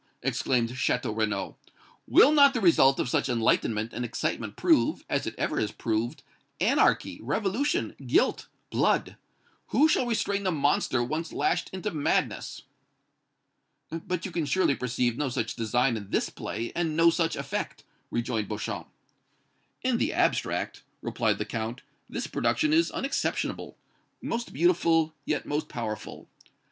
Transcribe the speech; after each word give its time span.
exclaimed 0.23 0.69
Château 0.69 1.15
Renaud. 1.15 1.57
"Will 2.07 2.31
not 2.31 2.55
the 2.55 2.59
result 2.59 2.99
of 2.99 3.07
such 3.07 3.29
enlightenment 3.29 3.93
and 3.93 4.03
excitement 4.03 4.55
prove, 4.55 5.05
as 5.07 5.27
it 5.27 5.35
ever 5.37 5.59
has 5.61 5.71
proved, 5.71 6.23
anarchy, 6.59 7.19
revolution, 7.21 7.95
guilt, 8.07 8.47
blood? 8.71 9.15
Who 9.67 9.87
shall 9.87 10.07
restrain 10.07 10.41
the 10.41 10.51
monster 10.51 11.03
once 11.03 11.31
lashed 11.31 11.69
into 11.71 11.91
madness?" 11.91 12.63
"But 13.91 14.25
you 14.25 14.31
can 14.31 14.47
surely 14.47 14.73
perceive 14.73 15.19
no 15.19 15.29
such 15.29 15.55
design 15.55 15.95
in 15.95 16.09
this 16.09 16.31
play, 16.31 16.71
and 16.75 16.97
no 16.97 17.11
such 17.11 17.35
effect," 17.35 17.83
rejoined 18.09 18.47
Beauchamp. 18.47 18.87
"In 19.83 19.99
the 19.99 20.13
abstract," 20.13 20.81
replied 21.03 21.37
the 21.37 21.45
Count, 21.45 21.83
"this 22.09 22.25
production 22.25 22.73
is 22.73 22.89
unexceptionable 22.89 23.77
most 24.19 24.51
beautiful, 24.51 25.13
yet 25.25 25.45
most 25.45 25.69
powerful. 25.69 26.27